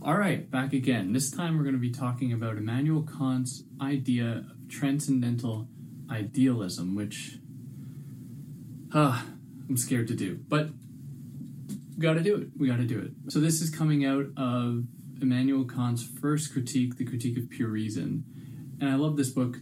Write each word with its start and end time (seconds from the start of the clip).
All 0.00 0.16
right, 0.16 0.48
back 0.48 0.72
again. 0.74 1.12
This 1.12 1.28
time 1.28 1.56
we're 1.56 1.64
going 1.64 1.74
to 1.74 1.80
be 1.80 1.90
talking 1.90 2.32
about 2.32 2.56
Immanuel 2.56 3.02
Kant's 3.02 3.64
idea 3.80 4.44
of 4.48 4.68
transcendental 4.68 5.66
idealism, 6.08 6.94
which 6.94 7.38
uh, 8.94 9.20
I'm 9.68 9.76
scared 9.76 10.06
to 10.06 10.14
do, 10.14 10.38
but 10.46 10.70
got 11.98 12.14
to 12.14 12.20
do 12.20 12.36
it. 12.36 12.50
We 12.56 12.68
got 12.68 12.76
to 12.76 12.84
do 12.84 13.00
it. 13.00 13.32
So 13.32 13.40
this 13.40 13.60
is 13.60 13.70
coming 13.70 14.06
out 14.06 14.26
of 14.36 14.84
Immanuel 15.20 15.64
Kant's 15.64 16.04
first 16.04 16.52
critique, 16.52 16.96
the 16.96 17.04
Critique 17.04 17.36
of 17.36 17.50
Pure 17.50 17.70
Reason, 17.70 18.24
and 18.80 18.88
I 18.88 18.94
love 18.94 19.16
this 19.16 19.30
book 19.30 19.56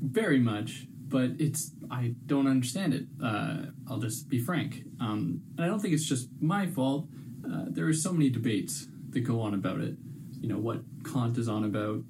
very 0.00 0.38
much, 0.38 0.86
but 1.08 1.32
it's 1.40 1.72
I 1.90 2.14
don't 2.26 2.46
understand 2.46 2.94
it. 2.94 3.06
Uh, 3.22 3.62
I'll 3.90 3.98
just 3.98 4.28
be 4.28 4.38
frank, 4.38 4.84
um, 5.00 5.42
and 5.56 5.64
I 5.64 5.66
don't 5.66 5.80
think 5.80 5.92
it's 5.92 6.06
just 6.06 6.28
my 6.40 6.68
fault. 6.68 7.08
Uh, 7.44 7.64
there 7.66 7.88
are 7.88 7.92
so 7.92 8.12
many 8.12 8.30
debates 8.30 8.86
that 9.12 9.20
go 9.20 9.40
on 9.40 9.54
about 9.54 9.80
it. 9.80 9.94
You 10.40 10.48
know 10.48 10.58
what 10.58 10.82
Kant 11.04 11.38
is 11.38 11.48
on 11.48 11.64
about, 11.64 12.02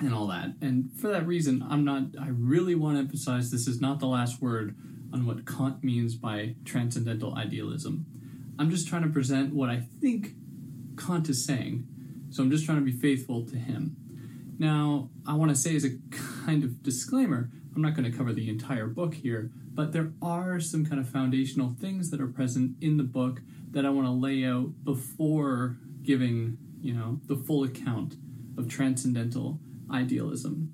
and 0.00 0.14
all 0.14 0.26
that. 0.28 0.54
And 0.60 0.90
for 0.96 1.08
that 1.08 1.26
reason, 1.26 1.64
I'm 1.68 1.84
not. 1.84 2.02
I 2.20 2.28
really 2.28 2.74
want 2.74 2.96
to 2.96 3.00
emphasize 3.00 3.50
this 3.50 3.66
is 3.66 3.80
not 3.80 4.00
the 4.00 4.06
last 4.06 4.40
word 4.40 4.76
on 5.12 5.26
what 5.26 5.46
Kant 5.46 5.84
means 5.84 6.14
by 6.14 6.54
transcendental 6.64 7.36
idealism. 7.36 8.06
I'm 8.58 8.70
just 8.70 8.88
trying 8.88 9.02
to 9.02 9.08
present 9.08 9.54
what 9.54 9.68
I 9.68 9.82
think 10.00 10.34
Kant 10.96 11.28
is 11.28 11.44
saying. 11.44 11.86
So 12.30 12.42
I'm 12.42 12.50
just 12.50 12.64
trying 12.64 12.78
to 12.78 12.84
be 12.84 12.92
faithful 12.92 13.44
to 13.46 13.56
him. 13.56 13.96
Now, 14.58 15.10
I 15.26 15.34
want 15.34 15.50
to 15.50 15.56
say 15.56 15.76
as 15.76 15.84
a 15.84 15.98
kind 16.44 16.64
of 16.64 16.82
disclaimer, 16.82 17.50
I'm 17.74 17.82
not 17.82 17.94
going 17.94 18.10
to 18.10 18.16
cover 18.16 18.32
the 18.32 18.48
entire 18.48 18.86
book 18.86 19.14
here, 19.14 19.50
but 19.74 19.92
there 19.92 20.12
are 20.22 20.60
some 20.60 20.86
kind 20.86 21.00
of 21.00 21.08
foundational 21.08 21.74
things 21.80 22.10
that 22.10 22.20
are 22.20 22.26
present 22.26 22.76
in 22.80 22.96
the 22.96 23.02
book 23.02 23.40
that 23.70 23.84
I 23.84 23.90
want 23.90 24.06
to 24.06 24.12
lay 24.12 24.44
out 24.44 24.84
before 24.84 25.76
giving, 26.02 26.58
you 26.80 26.92
know, 26.92 27.20
the 27.26 27.36
full 27.36 27.64
account 27.64 28.16
of 28.58 28.68
transcendental 28.68 29.60
idealism. 29.90 30.72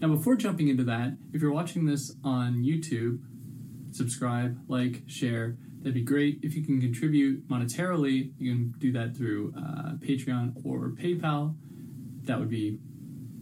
Now, 0.00 0.08
before 0.08 0.36
jumping 0.36 0.68
into 0.68 0.84
that, 0.84 1.16
if 1.32 1.40
you're 1.40 1.52
watching 1.52 1.86
this 1.86 2.14
on 2.24 2.62
YouTube, 2.62 3.20
subscribe, 3.92 4.58
like, 4.68 5.02
share. 5.06 5.56
That'd 5.78 5.94
be 5.94 6.02
great. 6.02 6.40
If 6.42 6.54
you 6.54 6.64
can 6.64 6.80
contribute 6.80 7.48
monetarily, 7.48 8.32
you 8.38 8.52
can 8.52 8.74
do 8.78 8.92
that 8.92 9.16
through 9.16 9.52
uh, 9.56 9.94
Patreon 9.96 10.64
or 10.64 10.90
PayPal. 10.90 11.54
That 12.24 12.38
would 12.38 12.50
be 12.50 12.78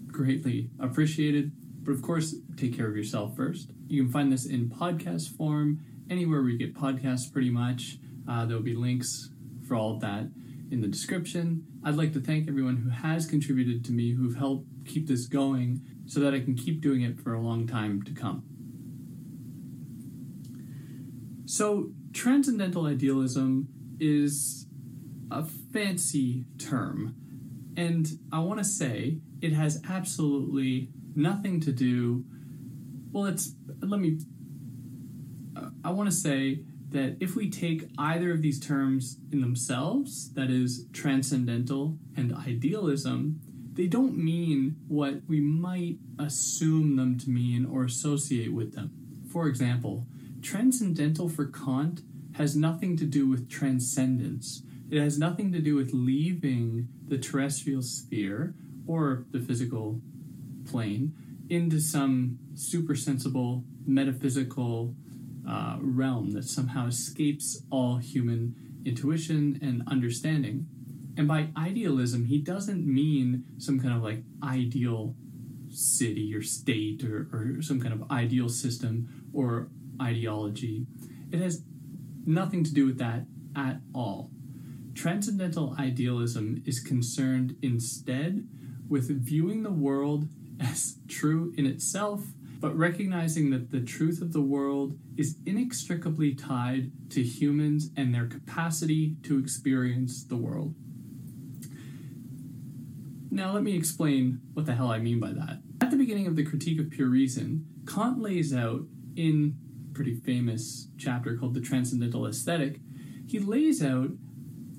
greatly 0.06 0.70
appreciated. 0.78 1.52
But 1.82 1.92
of 1.92 2.02
course, 2.02 2.34
take 2.56 2.76
care 2.76 2.88
of 2.88 2.96
yourself 2.96 3.36
first. 3.36 3.70
You 3.88 4.02
can 4.02 4.12
find 4.12 4.32
this 4.32 4.46
in 4.46 4.68
podcast 4.68 5.36
form 5.36 5.80
anywhere 6.08 6.40
where 6.40 6.50
you 6.50 6.58
get 6.58 6.74
podcasts, 6.74 7.30
pretty 7.30 7.50
much. 7.50 7.98
Uh, 8.28 8.44
there'll 8.44 8.62
be 8.62 8.76
links 8.76 9.30
for 9.66 9.76
all 9.76 9.94
of 9.94 10.00
that 10.00 10.28
in 10.70 10.80
the 10.80 10.88
description. 10.88 11.66
I'd 11.84 11.96
like 11.96 12.12
to 12.12 12.20
thank 12.20 12.48
everyone 12.48 12.76
who 12.76 12.90
has 12.90 13.26
contributed 13.26 13.84
to 13.86 13.92
me, 13.92 14.12
who've 14.12 14.36
helped 14.36 14.66
keep 14.86 15.06
this 15.06 15.26
going 15.26 15.80
so 16.06 16.20
that 16.20 16.34
I 16.34 16.40
can 16.40 16.54
keep 16.54 16.80
doing 16.80 17.02
it 17.02 17.20
for 17.20 17.34
a 17.34 17.40
long 17.40 17.66
time 17.66 18.02
to 18.02 18.12
come. 18.12 18.44
So, 21.46 21.90
transcendental 22.12 22.86
idealism 22.86 23.68
is 23.98 24.66
a 25.30 25.44
fancy 25.44 26.44
term, 26.58 27.16
and 27.76 28.06
I 28.32 28.38
want 28.40 28.58
to 28.58 28.64
say 28.64 29.18
it 29.40 29.52
has 29.52 29.82
absolutely 29.88 30.90
nothing 31.14 31.60
to 31.60 31.72
do. 31.72 32.24
Well, 33.10 33.26
it's 33.26 33.54
let 33.80 34.00
me. 34.00 34.20
Uh, 35.56 35.70
I 35.84 35.90
want 35.90 36.08
to 36.08 36.14
say 36.14 36.62
that 36.90 37.16
if 37.20 37.36
we 37.36 37.48
take 37.48 37.88
either 37.98 38.32
of 38.32 38.42
these 38.42 38.60
terms 38.60 39.18
in 39.32 39.40
themselves, 39.40 40.32
that 40.34 40.50
is, 40.50 40.86
transcendental 40.92 41.96
and 42.16 42.34
idealism, 42.34 43.40
they 43.74 43.86
don't 43.86 44.16
mean 44.16 44.76
what 44.88 45.22
we 45.28 45.40
might 45.40 45.98
assume 46.18 46.96
them 46.96 47.18
to 47.18 47.30
mean 47.30 47.64
or 47.64 47.84
associate 47.84 48.52
with 48.52 48.74
them. 48.74 48.90
For 49.30 49.46
example, 49.46 50.06
transcendental 50.42 51.28
for 51.28 51.46
Kant 51.46 52.02
has 52.32 52.56
nothing 52.56 52.96
to 52.96 53.04
do 53.04 53.28
with 53.28 53.48
transcendence. 53.48 54.62
It 54.90 55.00
has 55.00 55.18
nothing 55.18 55.52
to 55.52 55.60
do 55.60 55.76
with 55.76 55.92
leaving 55.92 56.88
the 57.06 57.18
terrestrial 57.18 57.82
sphere 57.82 58.54
or 58.86 59.24
the 59.30 59.40
physical 59.40 60.00
plane 60.68 61.14
into 61.48 61.80
some 61.80 62.38
supersensible 62.54 63.64
metaphysical 63.86 64.94
uh, 65.48 65.78
realm 65.80 66.32
that 66.32 66.44
somehow 66.44 66.86
escapes 66.86 67.62
all 67.70 67.96
human 67.96 68.54
intuition 68.84 69.58
and 69.62 69.82
understanding. 69.86 70.66
And 71.16 71.26
by 71.28 71.48
idealism, 71.56 72.26
he 72.26 72.38
doesn't 72.38 72.86
mean 72.86 73.44
some 73.58 73.80
kind 73.80 73.94
of 73.94 74.02
like 74.02 74.22
ideal 74.42 75.14
city 75.70 76.34
or 76.34 76.42
state 76.42 77.04
or, 77.04 77.28
or 77.32 77.62
some 77.62 77.80
kind 77.80 77.92
of 77.92 78.10
ideal 78.10 78.48
system 78.48 79.26
or 79.32 79.68
ideology. 80.00 80.86
It 81.30 81.40
has 81.40 81.62
nothing 82.26 82.64
to 82.64 82.72
do 82.72 82.86
with 82.86 82.98
that 82.98 83.26
at 83.56 83.80
all. 83.94 84.30
Transcendental 84.94 85.76
idealism 85.78 86.62
is 86.66 86.80
concerned 86.80 87.56
instead 87.62 88.46
with 88.88 89.08
viewing 89.10 89.62
the 89.62 89.70
world 89.70 90.28
as 90.58 90.96
true 91.08 91.54
in 91.56 91.64
itself 91.64 92.24
but 92.60 92.76
recognizing 92.76 93.50
that 93.50 93.70
the 93.70 93.80
truth 93.80 94.20
of 94.20 94.32
the 94.32 94.40
world 94.40 94.98
is 95.16 95.36
inextricably 95.46 96.34
tied 96.34 96.92
to 97.10 97.22
humans 97.22 97.90
and 97.96 98.14
their 98.14 98.26
capacity 98.26 99.16
to 99.22 99.38
experience 99.38 100.24
the 100.24 100.36
world. 100.36 100.74
Now, 103.30 103.52
let 103.52 103.62
me 103.62 103.76
explain 103.76 104.40
what 104.52 104.66
the 104.66 104.74
hell 104.74 104.90
I 104.90 104.98
mean 104.98 105.20
by 105.20 105.32
that. 105.32 105.62
At 105.80 105.90
the 105.90 105.96
beginning 105.96 106.26
of 106.26 106.36
the 106.36 106.44
Critique 106.44 106.78
of 106.78 106.90
Pure 106.90 107.08
Reason, 107.08 107.64
Kant 107.86 108.20
lays 108.20 108.54
out 108.54 108.82
in 109.16 109.56
a 109.90 109.94
pretty 109.94 110.14
famous 110.14 110.88
chapter 110.98 111.36
called 111.36 111.54
The 111.54 111.60
Transcendental 111.60 112.26
Aesthetic, 112.26 112.80
he 113.26 113.38
lays 113.38 113.82
out 113.82 114.10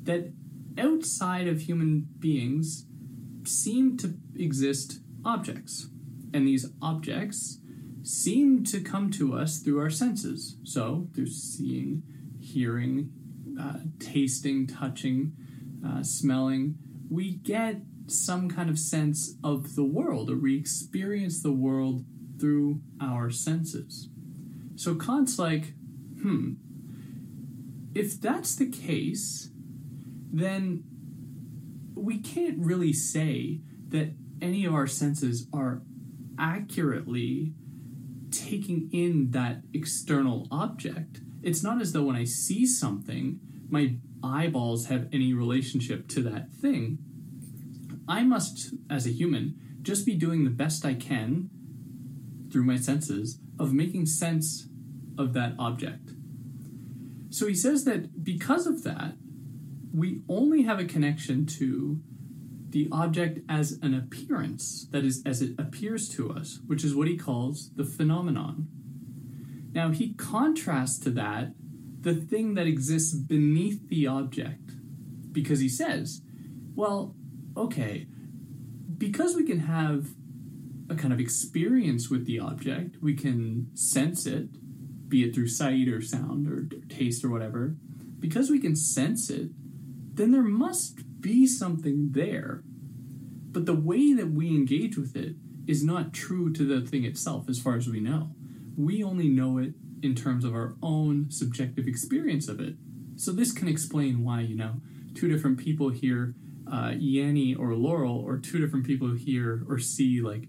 that 0.03 0.33
outside 0.77 1.47
of 1.47 1.61
human 1.61 2.07
beings 2.19 2.85
seem 3.45 3.97
to 3.97 4.15
exist 4.35 4.99
objects. 5.25 5.89
And 6.33 6.47
these 6.47 6.69
objects 6.81 7.60
seem 8.11 8.63
to 8.65 8.81
come 8.81 9.09
to 9.09 9.33
us 9.33 9.59
through 9.59 9.79
our 9.79 9.89
senses. 9.89 10.57
So, 10.63 11.07
through 11.15 11.27
seeing, 11.27 12.03
hearing, 12.39 13.11
uh, 13.59 13.79
tasting, 13.99 14.67
touching, 14.67 15.33
uh, 15.85 16.03
smelling, 16.03 16.75
we 17.09 17.31
get 17.31 17.81
some 18.07 18.49
kind 18.49 18.69
of 18.69 18.77
sense 18.77 19.35
of 19.43 19.75
the 19.75 19.83
world, 19.83 20.29
or 20.29 20.37
we 20.37 20.57
experience 20.57 21.41
the 21.41 21.53
world 21.53 22.03
through 22.39 22.81
our 22.99 23.29
senses. 23.29 24.09
So 24.75 24.95
Kant's 24.95 25.39
like, 25.39 25.73
hmm, 26.21 26.53
if 27.93 28.19
that's 28.19 28.55
the 28.55 28.69
case, 28.69 29.51
then 30.33 30.83
we 31.95 32.17
can't 32.17 32.57
really 32.57 32.93
say 32.93 33.61
that 33.89 34.13
any 34.41 34.65
of 34.65 34.73
our 34.73 34.87
senses 34.87 35.47
are 35.53 35.83
accurately 36.39 37.53
taking 38.31 38.89
in 38.91 39.31
that 39.31 39.61
external 39.73 40.47
object. 40.51 41.19
It's 41.43 41.63
not 41.63 41.81
as 41.81 41.93
though 41.93 42.03
when 42.03 42.15
I 42.15 42.23
see 42.23 42.65
something, 42.65 43.39
my 43.69 43.95
eyeballs 44.23 44.87
have 44.87 45.07
any 45.11 45.33
relationship 45.33 46.07
to 46.09 46.23
that 46.23 46.51
thing. 46.51 46.99
I 48.07 48.23
must, 48.23 48.73
as 48.89 49.05
a 49.05 49.11
human, 49.11 49.55
just 49.81 50.05
be 50.05 50.15
doing 50.15 50.43
the 50.43 50.49
best 50.49 50.85
I 50.85 50.93
can 50.93 51.49
through 52.51 52.65
my 52.65 52.77
senses 52.77 53.39
of 53.59 53.73
making 53.73 54.05
sense 54.05 54.67
of 55.17 55.33
that 55.33 55.53
object. 55.57 56.11
So 57.29 57.47
he 57.47 57.55
says 57.55 57.85
that 57.85 58.23
because 58.23 58.67
of 58.67 58.83
that, 58.83 59.13
we 59.93 60.21
only 60.27 60.63
have 60.63 60.79
a 60.79 60.85
connection 60.85 61.45
to 61.45 62.01
the 62.71 62.87
object 62.91 63.39
as 63.49 63.77
an 63.81 63.93
appearance, 63.93 64.87
that 64.91 65.03
is, 65.03 65.21
as 65.25 65.41
it 65.41 65.59
appears 65.59 66.07
to 66.09 66.31
us, 66.31 66.59
which 66.65 66.83
is 66.83 66.95
what 66.95 67.07
he 67.07 67.17
calls 67.17 67.69
the 67.75 67.83
phenomenon. 67.83 68.67
Now, 69.73 69.91
he 69.91 70.13
contrasts 70.13 70.99
to 70.99 71.11
that 71.11 71.53
the 72.01 72.15
thing 72.15 72.55
that 72.55 72.67
exists 72.67 73.13
beneath 73.13 73.87
the 73.89 74.07
object, 74.07 74.71
because 75.31 75.59
he 75.59 75.69
says, 75.69 76.21
well, 76.75 77.15
okay, 77.55 78.07
because 78.97 79.35
we 79.35 79.45
can 79.45 79.59
have 79.59 80.07
a 80.89 80.95
kind 80.95 81.13
of 81.13 81.19
experience 81.19 82.09
with 82.09 82.25
the 82.25 82.39
object, 82.39 82.97
we 83.01 83.13
can 83.13 83.69
sense 83.75 84.25
it, 84.25 84.49
be 85.09 85.23
it 85.23 85.33
through 85.33 85.47
sight 85.47 85.87
or 85.87 86.01
sound 86.01 86.47
or, 86.47 86.67
taste 86.87 87.23
or 87.23 87.29
whatever, 87.29 87.75
because 88.19 88.49
we 88.49 88.59
can 88.59 88.75
sense 88.75 89.29
it, 89.29 89.49
then 90.13 90.31
there 90.31 90.41
must 90.41 90.99
be 91.21 91.47
something 91.47 92.09
there. 92.11 92.63
But 93.51 93.65
the 93.65 93.75
way 93.75 94.13
that 94.13 94.31
we 94.31 94.49
engage 94.49 94.97
with 94.97 95.15
it 95.15 95.35
is 95.67 95.83
not 95.83 96.13
true 96.13 96.51
to 96.53 96.65
the 96.65 96.85
thing 96.85 97.05
itself, 97.05 97.47
as 97.49 97.59
far 97.59 97.75
as 97.75 97.87
we 97.87 97.99
know. 97.99 98.31
We 98.75 99.03
only 99.03 99.27
know 99.27 99.57
it 99.57 99.73
in 100.01 100.15
terms 100.15 100.43
of 100.43 100.53
our 100.53 100.75
own 100.81 101.29
subjective 101.29 101.87
experience 101.87 102.47
of 102.47 102.59
it. 102.59 102.75
So, 103.15 103.31
this 103.31 103.51
can 103.51 103.67
explain 103.67 104.23
why, 104.23 104.41
you 104.41 104.55
know, 104.55 104.81
two 105.13 105.27
different 105.27 105.59
people 105.59 105.89
hear 105.89 106.33
uh, 106.71 106.91
Yanny 106.91 107.57
or 107.57 107.75
Laurel 107.75 108.17
or 108.17 108.37
two 108.37 108.59
different 108.59 108.85
people 108.85 109.13
hear 109.13 109.63
or 109.67 109.77
see 109.77 110.21
like 110.21 110.47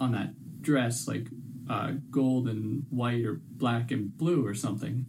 on 0.00 0.12
that 0.12 0.62
dress 0.62 1.06
like 1.06 1.28
uh, 1.68 1.92
gold 2.10 2.48
and 2.48 2.86
white 2.90 3.24
or 3.24 3.40
black 3.50 3.90
and 3.90 4.16
blue 4.16 4.46
or 4.46 4.54
something. 4.54 5.06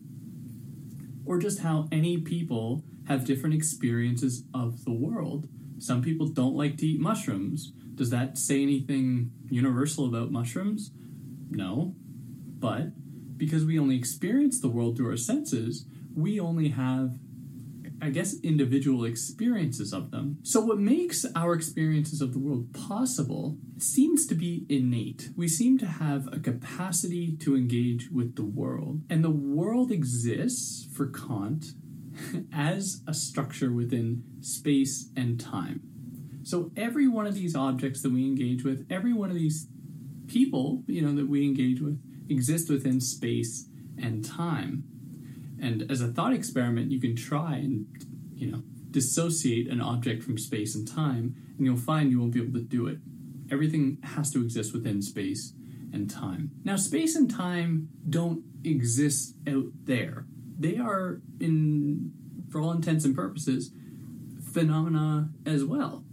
Or 1.30 1.38
just 1.38 1.60
how 1.60 1.88
any 1.92 2.18
people 2.18 2.84
have 3.08 3.24
different 3.24 3.54
experiences 3.54 4.46
of 4.52 4.84
the 4.84 4.92
world. 4.92 5.48
Some 5.78 6.02
people 6.02 6.28
don't 6.28 6.56
like 6.56 6.78
to 6.78 6.88
eat 6.88 7.00
mushrooms. 7.00 7.72
Does 7.94 8.10
that 8.10 8.40
say 8.40 8.64
anything 8.64 9.30
universal 9.48 10.08
about 10.08 10.32
mushrooms? 10.32 10.90
No. 11.52 11.94
But 12.58 12.94
because 13.38 13.64
we 13.64 13.78
only 13.78 13.96
experience 13.96 14.60
the 14.60 14.70
world 14.70 14.98
through 14.98 15.12
our 15.12 15.18
senses, 15.18 15.86
we 16.16 16.40
only 16.40 16.70
have 16.70 17.20
I 18.02 18.10
guess, 18.10 18.36
individual 18.42 19.06
experiences 19.06 19.94
of 19.94 20.12
them. 20.12 20.38
So, 20.44 20.62
what 20.62 20.80
makes 20.80 21.26
our 21.36 21.54
experiences 21.54 22.22
of 22.22 22.34
the 22.34 22.40
world 22.40 22.74
possible 22.74 23.58
seems 23.78 24.26
to 24.28 24.36
be 24.36 24.66
innate. 24.70 25.30
We 25.36 25.48
seem 25.48 25.78
to 25.80 25.86
have 25.86 26.28
a 26.32 26.40
capacity 26.40 27.36
to 27.38 27.56
engage 27.56 28.10
with 28.10 28.36
the 28.36 28.46
world. 28.46 29.02
And 29.10 29.24
the 29.24 29.30
world 29.30 29.92
exists 29.92 30.88
for 30.96 31.08
Kant 31.08 31.74
as 32.54 33.02
a 33.08 33.14
structure 33.14 33.72
within 33.72 34.24
space 34.42 35.10
and 35.16 35.40
time. 35.40 35.82
So, 36.44 36.72
every 36.78 37.08
one 37.08 37.28
of 37.28 37.36
these 37.36 37.56
objects 37.56 38.02
that 38.02 38.12
we 38.12 38.24
engage 38.24 38.64
with, 38.64 38.86
every 38.90 39.14
one 39.14 39.30
of 39.30 39.36
these 39.36 39.68
people, 40.28 40.84
you 40.88 41.02
know, 41.02 41.16
that 41.16 41.28
we 41.28 41.44
engage 41.44 41.82
with, 41.82 42.02
exist 42.30 42.70
within 42.70 43.02
space 43.02 43.68
and 43.98 44.24
time. 44.24 44.84
And 45.62 45.90
as 45.92 46.02
a 46.02 46.08
thought 46.08 46.34
experiment, 46.34 46.92
you 46.92 47.00
can 47.00 47.16
try 47.16 47.56
and, 47.56 47.86
you 48.34 48.52
know, 48.52 48.64
dissociate 48.92 49.68
an 49.68 49.82
object 49.82 50.24
from 50.24 50.38
space 50.38 50.76
and 50.76 50.88
time, 50.88 51.36
and 51.58 51.66
you'll 51.66 51.78
find 51.78 52.12
you 52.12 52.20
won't 52.20 52.34
be 52.34 52.42
able 52.42 52.54
to 52.54 52.66
do 52.66 52.88
it. 52.88 53.00
Everything 53.52 53.98
has 54.04 54.32
to 54.32 54.42
exist 54.42 54.74
within 54.74 55.02
space 55.02 55.54
and 55.92 56.10
time. 56.10 56.52
Now, 56.64 56.76
space 56.76 57.16
and 57.16 57.30
time 57.30 57.90
don't 58.10 58.44
exist 58.64 59.36
out 59.48 59.66
there. 59.84 60.26
They 60.58 60.78
are, 60.78 61.22
in 61.40 62.12
for 62.50 62.62
all 62.62 62.72
intents 62.72 63.06
and 63.06 63.16
purposes, 63.16 63.72
phenomena 64.52 65.30
as 65.46 65.64
well. 65.64 66.04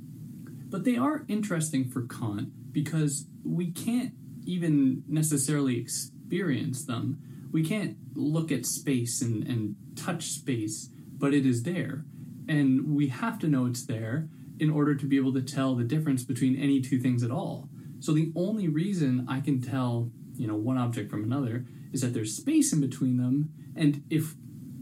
But 0.68 0.84
they 0.84 0.96
are 0.96 1.24
interesting 1.28 1.88
for 1.88 2.02
Kant 2.02 2.72
because 2.72 3.26
we 3.44 3.70
can't 3.70 4.12
even 4.44 5.02
necessarily 5.08 5.78
experience 5.78 6.84
them 6.84 7.18
we 7.56 7.64
can't 7.64 7.96
look 8.14 8.52
at 8.52 8.66
space 8.66 9.22
and, 9.22 9.42
and 9.48 9.76
touch 9.96 10.24
space, 10.24 10.90
but 11.16 11.32
it 11.32 11.46
is 11.46 11.62
there. 11.62 12.04
And 12.46 12.94
we 12.94 13.08
have 13.08 13.38
to 13.38 13.48
know 13.48 13.64
it's 13.64 13.86
there 13.86 14.28
in 14.58 14.68
order 14.68 14.94
to 14.94 15.06
be 15.06 15.16
able 15.16 15.32
to 15.32 15.40
tell 15.40 15.74
the 15.74 15.82
difference 15.82 16.22
between 16.22 16.54
any 16.54 16.82
two 16.82 17.00
things 17.00 17.22
at 17.22 17.30
all. 17.30 17.70
So 17.98 18.12
the 18.12 18.30
only 18.36 18.68
reason 18.68 19.24
I 19.26 19.40
can 19.40 19.62
tell, 19.62 20.10
you 20.34 20.46
know, 20.46 20.54
one 20.54 20.76
object 20.76 21.10
from 21.10 21.24
another 21.24 21.64
is 21.94 22.02
that 22.02 22.12
there's 22.12 22.36
space 22.36 22.74
in 22.74 22.80
between 22.82 23.16
them, 23.16 23.48
and 23.74 24.04
if 24.10 24.34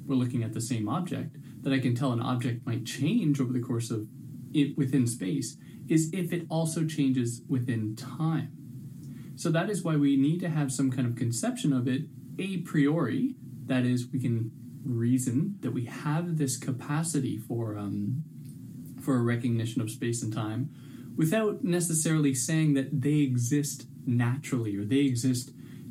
we're 0.04 0.16
looking 0.16 0.42
at 0.42 0.52
the 0.52 0.60
same 0.60 0.88
object, 0.88 1.36
that 1.62 1.72
I 1.72 1.78
can 1.78 1.94
tell 1.94 2.10
an 2.10 2.20
object 2.20 2.66
might 2.66 2.84
change 2.84 3.40
over 3.40 3.52
the 3.52 3.60
course 3.60 3.92
of 3.92 4.08
it 4.52 4.76
within 4.76 5.06
space 5.06 5.56
is 5.88 6.10
if 6.12 6.32
it 6.32 6.44
also 6.48 6.84
changes 6.84 7.40
within 7.48 7.94
time. 7.94 8.50
So 9.36 9.52
that 9.52 9.70
is 9.70 9.84
why 9.84 9.94
we 9.94 10.16
need 10.16 10.40
to 10.40 10.48
have 10.48 10.72
some 10.72 10.90
kind 10.90 11.06
of 11.06 11.14
conception 11.14 11.72
of 11.72 11.86
it 11.86 12.06
a 12.38 12.58
priori, 12.58 13.34
that 13.66 13.84
is, 13.84 14.06
we 14.12 14.20
can 14.20 14.50
reason 14.84 15.56
that 15.60 15.72
we 15.72 15.86
have 15.86 16.36
this 16.36 16.56
capacity 16.56 17.38
for 17.38 17.78
um, 17.78 18.22
for 19.00 19.16
a 19.16 19.22
recognition 19.22 19.82
of 19.82 19.90
space 19.90 20.22
and 20.22 20.32
time, 20.32 20.70
without 21.16 21.62
necessarily 21.62 22.34
saying 22.34 22.74
that 22.74 23.02
they 23.02 23.18
exist 23.18 23.86
naturally 24.06 24.76
or 24.76 24.84
they 24.84 25.00
exist 25.00 25.50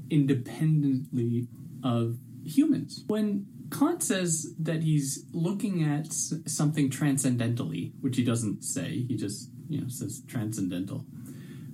independently 0.10 1.48
of 1.84 2.18
humans. 2.44 3.04
When 3.08 3.46
Kant 3.72 4.04
says 4.04 4.54
that 4.60 4.84
he's 4.84 5.26
looking 5.32 5.84
at 5.84 6.12
something 6.12 6.90
transcendentally, 6.90 7.94
which 8.02 8.18
he 8.18 8.24
doesn't 8.24 8.64
say, 8.64 9.06
he 9.08 9.16
just 9.16 9.50
you 9.70 9.82
know 9.82 9.88
says 9.88 10.22
transcendental. 10.28 11.06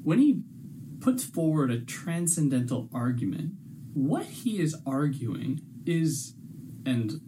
When 0.03 0.19
he 0.19 0.41
puts 0.99 1.23
forward 1.23 1.71
a 1.71 1.79
transcendental 1.79 2.89
argument, 2.93 3.53
what 3.93 4.25
he 4.25 4.59
is 4.59 4.75
arguing 4.85 5.61
is, 5.85 6.35
and 6.85 7.21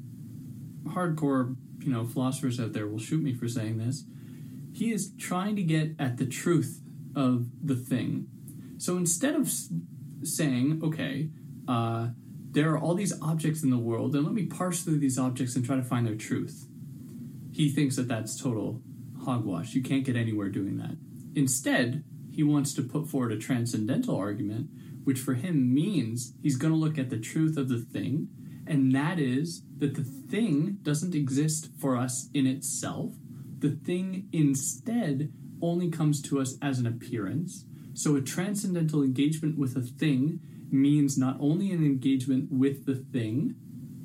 hardcore, 0.86 1.56
you 1.80 1.92
know, 1.92 2.06
philosophers 2.06 2.60
out 2.60 2.74
there 2.74 2.88
will 2.88 3.00
shoot 3.00 3.22
me 3.22 3.34
for 3.34 3.48
saying 3.48 3.78
this. 3.78 4.04
He 4.74 4.92
is 4.92 5.14
trying 5.18 5.56
to 5.58 5.64
get 5.64 5.96
at 6.00 6.18
the 6.18 6.26
truth 6.26 6.82
of 7.16 7.48
the 7.64 7.76
thing. 7.76 8.28
So 8.78 8.98
instead 8.98 9.36
of 9.36 9.52
saying, 10.24 10.82
okay, 10.84 11.30
uh, 11.68 12.10
there 12.52 12.72
are 12.72 12.80
all 12.80 12.96
these 12.96 13.14
objects 13.22 13.64
in 13.64 13.70
the 13.70 13.78
world, 13.78 14.16
and 14.16 14.26
let 14.26 14.34
me 14.34 14.46
parse 14.46 14.82
through 14.82 15.00
these 15.00 15.18
objects 15.18 15.56
and 15.56 15.66
try 15.66 15.76
to 15.76 15.84
find 15.84 16.06
their 16.06 16.16
truth. 16.16 16.68
He 17.52 17.70
thinks 17.70 17.96
that 17.96 18.08
that's 18.08 18.42
total 18.42 18.82
hogwash. 19.24 19.74
You 19.74 19.82
can't 19.82 20.04
get 20.04 20.16
anywhere 20.16 20.50
doing 20.50 20.78
that. 20.78 20.98
Instead, 21.36 22.04
he 22.32 22.44
wants 22.44 22.74
to 22.74 22.82
put 22.82 23.08
forward 23.08 23.32
a 23.32 23.38
transcendental 23.38 24.16
argument 24.16 24.70
which 25.04 25.20
for 25.20 25.34
him 25.34 25.74
means 25.74 26.34
he's 26.42 26.58
going 26.58 26.74
to 26.74 26.80
look 26.80 26.98
at 26.98 27.10
the 27.10 27.20
truth 27.20 27.58
of 27.58 27.70
the 27.70 27.80
thing, 27.80 28.28
and 28.68 28.94
that 28.96 29.20
is 29.20 29.64
that 29.78 29.96
the 29.96 30.04
thing 30.04 30.78
doesn't 30.82 31.16
exist 31.16 31.70
for 31.80 31.98
us 31.98 32.30
in 32.34 32.46
itself. 32.48 33.14
The 33.60 33.72
thing 33.72 34.28
instead 34.32 35.32
only 35.62 35.90
comes 35.90 36.22
to 36.24 36.40
us 36.40 36.58
as 36.62 36.80
an 36.80 36.88
appearance. 36.88 37.66
So 37.94 38.16
a 38.16 38.22
transcendental 38.22 39.04
engagement 39.04 39.58
with 39.58 39.76
a 39.76 39.82
thing 39.82 40.40
means 40.72 41.18
not 41.18 41.38
only 41.40 41.72
an 41.72 41.84
engagement 41.86 42.48
with 42.52 42.86
the 42.86 42.96
thing 42.96 43.56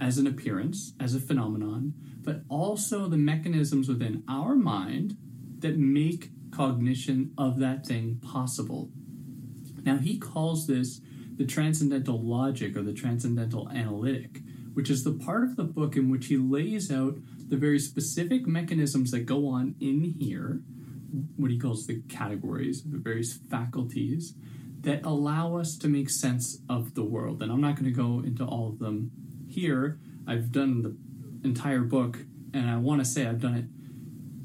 as 0.00 0.18
an 0.18 0.26
appearance, 0.26 0.92
as 1.00 1.14
a 1.14 1.20
phenomenon, 1.20 1.94
but 2.22 2.42
also 2.48 3.06
the 3.06 3.16
mechanisms 3.16 3.88
within 3.88 4.24
our 4.28 4.54
mind 4.54 5.16
that 5.60 5.78
make 5.78 6.30
cognition 6.50 7.32
of 7.38 7.58
that 7.60 7.86
thing 7.86 8.20
possible. 8.22 8.90
Now, 9.86 9.98
he 9.98 10.18
calls 10.18 10.66
this 10.66 11.00
the 11.36 11.46
transcendental 11.46 12.20
logic 12.20 12.76
or 12.76 12.82
the 12.82 12.92
transcendental 12.92 13.68
analytic, 13.70 14.40
which 14.74 14.90
is 14.90 15.04
the 15.04 15.12
part 15.12 15.44
of 15.44 15.56
the 15.56 15.64
book 15.64 15.96
in 15.96 16.10
which 16.10 16.26
he 16.26 16.36
lays 16.36 16.90
out 16.90 17.16
the 17.48 17.56
very 17.56 17.78
specific 17.78 18.46
mechanisms 18.46 19.12
that 19.12 19.20
go 19.20 19.48
on 19.48 19.76
in 19.80 20.02
here, 20.18 20.60
what 21.36 21.52
he 21.52 21.58
calls 21.58 21.86
the 21.86 22.02
categories, 22.08 22.82
the 22.82 22.98
various 22.98 23.38
faculties 23.48 24.34
that 24.80 25.04
allow 25.04 25.56
us 25.56 25.76
to 25.78 25.88
make 25.88 26.10
sense 26.10 26.58
of 26.68 26.94
the 26.94 27.04
world. 27.04 27.42
And 27.42 27.52
I'm 27.52 27.60
not 27.60 27.76
going 27.76 27.84
to 27.84 27.90
go 27.90 28.20
into 28.26 28.44
all 28.44 28.68
of 28.68 28.80
them 28.80 29.12
here. 29.48 30.00
I've 30.26 30.50
done 30.50 30.82
the 30.82 30.96
entire 31.48 31.82
book, 31.82 32.18
and 32.52 32.68
I 32.68 32.76
want 32.76 33.00
to 33.00 33.04
say 33.04 33.26
I've 33.26 33.40
done 33.40 33.54
it 33.54 33.66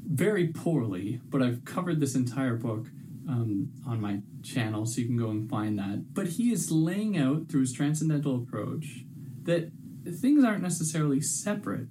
very 0.06 0.48
poorly, 0.48 1.20
but 1.24 1.42
I've 1.42 1.64
covered 1.64 1.98
this 1.98 2.14
entire 2.14 2.54
book 2.54 2.88
um, 3.28 3.72
on 3.86 4.00
my 4.00 4.20
channel, 4.42 4.86
so 4.86 5.00
you 5.00 5.06
can 5.06 5.16
go 5.16 5.30
and 5.30 5.48
find 5.48 5.78
that. 5.78 6.14
But 6.14 6.28
he 6.28 6.52
is 6.52 6.70
laying 6.70 7.16
out 7.16 7.48
through 7.48 7.60
his 7.60 7.72
transcendental 7.72 8.36
approach 8.36 9.04
that 9.44 9.70
things 10.20 10.44
aren't 10.44 10.62
necessarily 10.62 11.20
separate. 11.20 11.88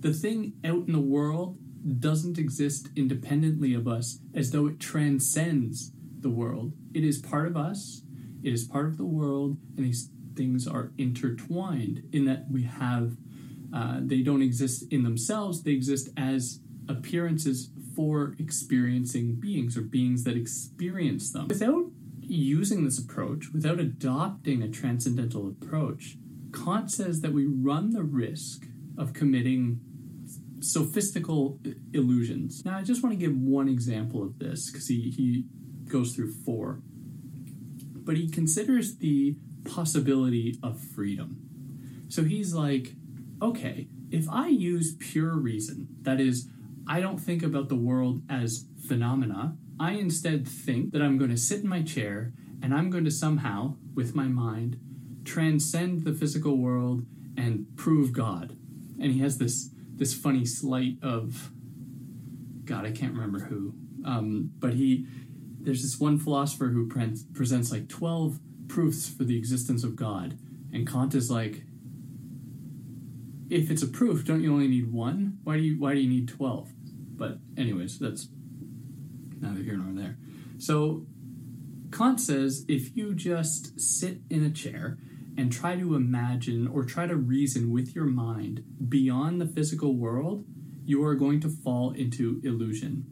The 0.00 0.12
thing 0.12 0.54
out 0.64 0.86
in 0.86 0.92
the 0.92 1.00
world 1.00 1.58
doesn't 2.00 2.38
exist 2.38 2.88
independently 2.96 3.74
of 3.74 3.86
us 3.86 4.18
as 4.34 4.50
though 4.50 4.66
it 4.66 4.80
transcends 4.80 5.92
the 6.20 6.30
world. 6.30 6.72
It 6.92 7.04
is 7.04 7.18
part 7.18 7.46
of 7.46 7.56
us, 7.56 8.02
it 8.42 8.52
is 8.52 8.64
part 8.64 8.86
of 8.86 8.96
the 8.96 9.04
world, 9.04 9.58
and 9.76 9.86
these 9.86 10.10
things 10.34 10.66
are 10.66 10.92
intertwined 10.98 12.02
in 12.12 12.24
that 12.26 12.46
we 12.50 12.64
have, 12.64 13.16
uh, 13.72 13.98
they 14.00 14.22
don't 14.22 14.42
exist 14.42 14.84
in 14.90 15.02
themselves, 15.02 15.62
they 15.62 15.72
exist 15.72 16.10
as 16.16 16.60
appearances 16.88 17.70
for 17.94 18.34
experiencing 18.38 19.36
beings 19.36 19.76
or 19.76 19.82
beings 19.82 20.24
that 20.24 20.36
experience 20.36 21.32
them. 21.32 21.48
Without 21.48 21.86
using 22.20 22.84
this 22.84 22.98
approach, 22.98 23.52
without 23.52 23.78
adopting 23.78 24.62
a 24.62 24.68
transcendental 24.68 25.48
approach, 25.48 26.16
Kant 26.52 26.90
says 26.90 27.20
that 27.20 27.32
we 27.32 27.46
run 27.46 27.90
the 27.90 28.02
risk 28.02 28.66
of 28.98 29.12
committing 29.12 29.80
sophistical 30.60 31.58
illusions. 31.92 32.64
Now, 32.64 32.78
I 32.78 32.82
just 32.82 33.02
want 33.02 33.12
to 33.12 33.18
give 33.18 33.36
one 33.36 33.68
example 33.68 34.22
of 34.22 34.38
this 34.38 34.70
because 34.70 34.88
he, 34.88 35.10
he 35.10 35.44
goes 35.90 36.14
through 36.14 36.32
four. 36.32 36.80
But 37.94 38.16
he 38.16 38.28
considers 38.28 38.96
the 38.96 39.36
possibility 39.64 40.58
of 40.62 40.80
freedom. 40.80 42.06
So 42.08 42.24
he's 42.24 42.54
like, 42.54 42.94
okay, 43.42 43.88
if 44.10 44.28
I 44.30 44.48
use 44.48 44.96
pure 44.98 45.36
reason, 45.36 45.88
that 46.02 46.20
is, 46.20 46.48
I 46.88 47.00
don't 47.00 47.18
think 47.18 47.42
about 47.42 47.68
the 47.68 47.76
world 47.76 48.22
as 48.28 48.66
phenomena. 48.86 49.56
I 49.78 49.92
instead 49.92 50.46
think 50.46 50.92
that 50.92 51.02
I'm 51.02 51.18
going 51.18 51.30
to 51.30 51.36
sit 51.36 51.62
in 51.62 51.68
my 51.68 51.82
chair 51.82 52.32
and 52.62 52.74
I'm 52.74 52.90
going 52.90 53.04
to 53.04 53.10
somehow, 53.10 53.76
with 53.94 54.14
my 54.14 54.26
mind, 54.26 54.78
transcend 55.24 56.04
the 56.04 56.12
physical 56.12 56.56
world 56.56 57.04
and 57.36 57.66
prove 57.76 58.12
God. 58.12 58.56
And 59.00 59.12
he 59.12 59.18
has 59.20 59.38
this 59.38 59.70
this 59.96 60.14
funny 60.14 60.44
slight 60.44 60.98
of 61.02 61.50
God, 62.66 62.84
I 62.84 62.90
can't 62.90 63.14
remember 63.14 63.40
who. 63.40 63.74
Um, 64.04 64.50
but 64.58 64.74
he, 64.74 65.06
there's 65.58 65.82
this 65.82 65.98
one 65.98 66.18
philosopher 66.18 66.66
who 66.66 66.86
pre- 66.86 67.16
presents 67.32 67.72
like 67.72 67.88
12 67.88 68.38
proofs 68.68 69.08
for 69.08 69.24
the 69.24 69.38
existence 69.38 69.82
of 69.84 69.96
God. 69.96 70.38
And 70.72 70.86
Kant 70.86 71.14
is 71.14 71.30
like, 71.30 71.62
if 73.48 73.70
it's 73.70 73.82
a 73.82 73.86
proof, 73.86 74.24
don't 74.24 74.42
you 74.42 74.52
only 74.52 74.68
need 74.68 74.92
one? 74.92 75.38
Why 75.44 75.56
do 75.56 75.62
you 75.62 75.78
why 75.78 75.94
do 75.94 76.00
you 76.00 76.08
need 76.08 76.28
12? 76.28 76.72
But 77.16 77.38
anyways, 77.56 77.98
that's 77.98 78.28
neither 79.40 79.62
here 79.62 79.76
nor 79.76 80.00
there. 80.00 80.18
So 80.58 81.06
Kant 81.90 82.20
says 82.20 82.64
if 82.68 82.96
you 82.96 83.14
just 83.14 83.80
sit 83.80 84.20
in 84.30 84.44
a 84.44 84.50
chair 84.50 84.98
and 85.36 85.52
try 85.52 85.76
to 85.76 85.94
imagine 85.94 86.66
or 86.66 86.84
try 86.84 87.06
to 87.06 87.16
reason 87.16 87.70
with 87.70 87.94
your 87.94 88.06
mind 88.06 88.64
beyond 88.88 89.40
the 89.40 89.46
physical 89.46 89.96
world, 89.96 90.44
you 90.84 91.04
are 91.04 91.14
going 91.14 91.40
to 91.40 91.48
fall 91.48 91.92
into 91.92 92.40
illusion. 92.44 93.04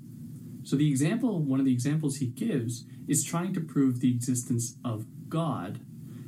So 0.63 0.77
the 0.77 0.89
example, 0.89 1.43
one 1.43 1.61
of 1.61 1.67
the 1.67 1.73
examples 1.73 2.17
he 2.17 2.27
gives 2.27 2.85
is 3.07 3.25
trying 3.25 3.53
to 3.55 3.61
prove 3.61 4.01
the 4.01 4.11
existence 4.11 4.77
of 4.85 5.07
God. 5.29 5.81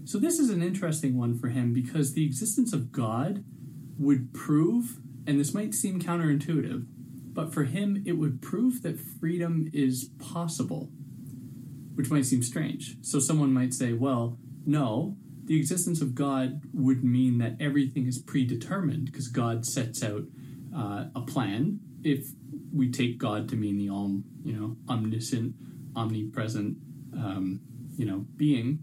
So 0.04 0.18
this 0.18 0.38
is 0.38 0.50
an 0.50 0.62
interesting 0.62 1.16
one 1.16 1.38
for 1.38 1.48
him 1.48 1.72
because 1.72 2.12
the 2.12 2.24
existence 2.24 2.72
of 2.72 2.92
God 2.92 3.44
would 3.98 4.34
prove, 4.34 4.98
and 5.26 5.40
this 5.40 5.54
might 5.54 5.74
seem 5.74 6.00
counterintuitive, 6.00 6.86
but 7.36 7.52
for 7.52 7.64
him 7.64 8.02
it 8.06 8.12
would 8.12 8.40
prove 8.40 8.82
that 8.82 8.98
freedom 8.98 9.68
is 9.74 10.10
possible, 10.18 10.88
which 11.94 12.10
might 12.10 12.24
seem 12.24 12.42
strange. 12.42 12.96
So 13.02 13.20
someone 13.20 13.52
might 13.52 13.74
say, 13.74 13.92
well, 13.92 14.38
no, 14.64 15.18
the 15.44 15.56
existence 15.56 16.00
of 16.00 16.14
God 16.14 16.62
would 16.72 17.04
mean 17.04 17.36
that 17.38 17.56
everything 17.60 18.06
is 18.06 18.18
predetermined 18.18 19.04
because 19.04 19.28
God 19.28 19.66
sets 19.66 20.02
out 20.02 20.22
uh, 20.74 21.04
a 21.14 21.20
plan. 21.20 21.78
If 22.02 22.26
we 22.74 22.90
take 22.90 23.18
God 23.18 23.50
to 23.50 23.56
mean 23.56 23.76
the 23.76 23.90
all, 23.90 24.22
you 24.42 24.54
know, 24.54 24.76
omniscient, 24.88 25.54
omnipresent, 25.94 26.78
um, 27.12 27.60
you 27.98 28.06
know, 28.06 28.24
being, 28.36 28.78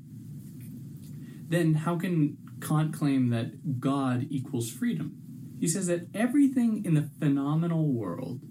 then 1.49 1.73
how 1.73 1.97
can 1.97 2.37
Kant 2.61 2.93
claim 2.93 3.29
that 3.29 3.79
God 3.79 4.27
equals 4.29 4.69
freedom? 4.69 5.22
He 5.63 5.69
says 5.69 5.87
that 5.87 6.07
everything 6.13 6.83
in 6.83 6.93
the 6.93 7.09
phenomenal 7.21 7.87
world 7.87 8.41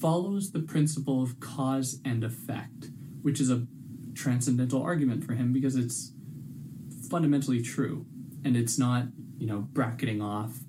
follows 0.00 0.52
the 0.52 0.60
principle 0.60 1.22
of 1.22 1.38
cause 1.38 2.00
and 2.02 2.24
effect, 2.24 2.88
which 3.20 3.40
is 3.40 3.50
a 3.50 3.66
transcendental 4.14 4.82
argument 4.82 5.22
for 5.22 5.34
him 5.34 5.52
because 5.52 5.76
it's 5.76 6.12
fundamentally 7.10 7.60
true 7.60 8.06
and 8.42 8.56
it's 8.56 8.78
not, 8.78 9.08
you 9.36 9.46
know, 9.46 9.68
bracketing 9.70 10.22
off 10.22 10.60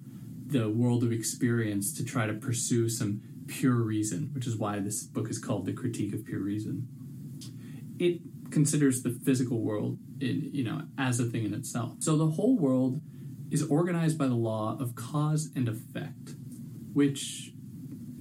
the 0.47 0.69
world 0.69 1.05
of 1.05 1.13
experience 1.13 1.93
to 1.93 2.03
try 2.03 2.27
to 2.27 2.33
pursue 2.33 2.89
some 2.89 3.21
pure 3.47 3.75
reason, 3.75 4.31
which 4.33 4.45
is 4.45 4.57
why 4.57 4.79
this 4.79 5.03
book 5.03 5.29
is 5.29 5.39
called 5.39 5.65
The 5.65 5.71
Critique 5.71 6.13
of 6.13 6.25
Pure 6.25 6.41
Reason. 6.41 6.85
It 7.97 8.19
considers 8.51 9.03
the 9.03 9.11
physical 9.11 9.61
world 9.61 9.99
in, 10.19 10.49
you 10.51 10.65
know 10.65 10.81
as 10.97 11.21
a 11.21 11.23
thing 11.23 11.45
in 11.45 11.53
itself. 11.53 11.93
So 11.99 12.17
the 12.17 12.31
whole 12.31 12.57
world 12.57 12.99
is 13.49 13.63
organized 13.63 14.17
by 14.17 14.27
the 14.27 14.35
law 14.35 14.77
of 14.79 14.95
cause 14.95 15.49
and 15.55 15.67
effect, 15.67 16.35
which 16.93 17.53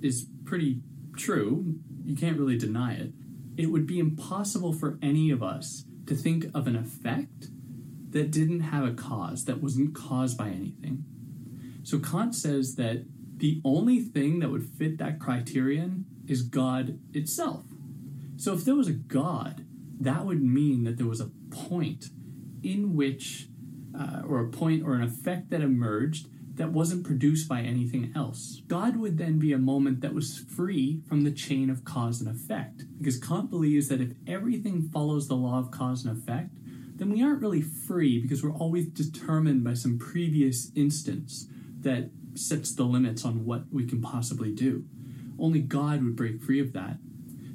is 0.00 0.26
pretty 0.45 0.80
true. 1.16 1.76
You 2.04 2.16
can't 2.16 2.38
really 2.38 2.59
deny 2.59 2.95
it. 2.95 3.12
It 3.56 3.66
would 3.66 3.87
be 3.87 3.99
impossible 3.99 4.73
for 4.73 4.99
any 5.02 5.30
of 5.30 5.42
us 5.42 5.85
to 6.06 6.14
think 6.14 6.47
of 6.54 6.66
an 6.66 6.76
effect 6.76 7.49
that 8.11 8.30
didn't 8.30 8.61
have 8.61 8.85
a 8.85 8.95
cause, 8.95 9.45
that 9.47 9.62
wasn't 9.62 9.95
caused 9.95 10.38
by 10.38 10.49
anything. 10.49 11.04
So 11.83 11.99
Kant 11.99 12.35
says 12.35 12.76
that 12.76 13.04
the 13.37 13.61
only 13.64 14.00
thing 14.00 14.40
that 14.40 14.50
would 14.50 14.64
fit 14.64 14.99
that 14.99 15.18
criterion 15.18 16.06
is 16.26 16.42
God 16.42 16.99
itself. 17.12 17.64
So 18.37 18.52
if 18.52 18.64
there 18.64 18.75
was 18.75 18.88
a 18.88 18.92
God, 18.92 19.64
that 20.00 20.25
would 20.25 20.42
mean 20.42 20.85
that 20.85 20.99
there 20.99 21.06
was 21.06 21.21
a 21.21 21.30
point 21.50 22.06
in 22.62 22.95
which, 22.97 23.49
uh, 23.98 24.22
or 24.26 24.40
a 24.40 24.48
point 24.48 24.82
or 24.84 24.94
an 24.94 25.02
effect 25.02 25.50
that 25.50 25.62
emerged 25.62 26.28
that 26.56 26.72
wasn't 26.72 27.04
produced 27.04 27.48
by 27.48 27.60
anything 27.60 28.12
else. 28.16 28.62
God 28.66 28.96
would 28.96 29.18
then 29.18 29.38
be 29.38 29.52
a 29.52 29.58
moment 29.58 30.00
that 30.00 30.14
was 30.14 30.38
free 30.38 31.02
from 31.06 31.22
the 31.22 31.30
chain 31.30 31.68
of 31.68 31.84
cause 31.84 32.20
and 32.20 32.30
effect. 32.30 32.84
Because 32.98 33.18
Kant 33.18 33.50
believes 33.50 33.88
that 33.88 34.00
if 34.00 34.12
everything 34.26 34.88
follows 34.88 35.28
the 35.28 35.34
law 35.34 35.58
of 35.58 35.70
cause 35.70 36.04
and 36.04 36.16
effect, 36.16 36.50
then 36.96 37.10
we 37.10 37.22
aren't 37.22 37.42
really 37.42 37.60
free 37.60 38.18
because 38.18 38.42
we're 38.42 38.54
always 38.54 38.86
determined 38.86 39.64
by 39.64 39.74
some 39.74 39.98
previous 39.98 40.72
instance 40.74 41.46
that 41.80 42.10
sets 42.34 42.74
the 42.74 42.84
limits 42.84 43.24
on 43.24 43.44
what 43.44 43.64
we 43.70 43.86
can 43.86 44.00
possibly 44.00 44.50
do. 44.50 44.84
Only 45.38 45.60
God 45.60 46.02
would 46.02 46.16
break 46.16 46.42
free 46.42 46.60
of 46.60 46.72
that. 46.72 46.96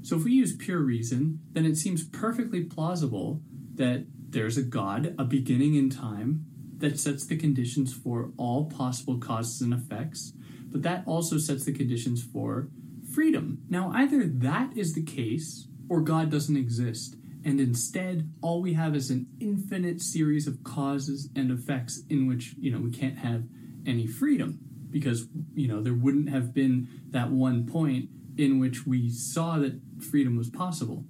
So 0.03 0.15
if 0.15 0.23
we 0.23 0.31
use 0.33 0.55
pure 0.55 0.79
reason, 0.79 1.39
then 1.53 1.65
it 1.65 1.77
seems 1.77 2.03
perfectly 2.03 2.63
plausible 2.63 3.41
that 3.75 4.05
there's 4.31 4.57
a 4.57 4.63
God, 4.63 5.15
a 5.17 5.23
beginning 5.23 5.75
in 5.75 5.89
time, 5.89 6.45
that 6.77 6.99
sets 6.99 7.25
the 7.25 7.37
conditions 7.37 7.93
for 7.93 8.31
all 8.37 8.65
possible 8.65 9.19
causes 9.19 9.61
and 9.61 9.73
effects, 9.73 10.33
but 10.71 10.81
that 10.81 11.03
also 11.05 11.37
sets 11.37 11.65
the 11.65 11.73
conditions 11.73 12.23
for 12.23 12.69
freedom. 13.13 13.59
Now, 13.69 13.91
either 13.93 14.23
that 14.25 14.75
is 14.75 14.93
the 14.93 15.03
case 15.03 15.67
or 15.89 16.01
God 16.01 16.31
doesn't 16.31 16.57
exist, 16.57 17.15
and 17.43 17.59
instead 17.59 18.31
all 18.41 18.61
we 18.61 18.73
have 18.73 18.95
is 18.95 19.09
an 19.09 19.27
infinite 19.39 20.01
series 20.01 20.47
of 20.47 20.63
causes 20.63 21.29
and 21.35 21.51
effects 21.51 22.01
in 22.09 22.27
which, 22.27 22.55
you 22.57 22.71
know, 22.71 22.79
we 22.79 22.91
can't 22.91 23.19
have 23.19 23.43
any 23.85 24.07
freedom 24.07 24.59
because, 24.89 25.27
you 25.53 25.67
know, 25.67 25.81
there 25.81 25.93
wouldn't 25.93 26.29
have 26.29 26.53
been 26.53 26.87
that 27.09 27.31
one 27.31 27.65
point 27.65 28.09
in 28.37 28.59
which 28.59 28.85
we 28.85 29.09
saw 29.09 29.57
that 29.57 29.79
freedom 29.99 30.37
was 30.37 30.49
possible. 30.49 31.05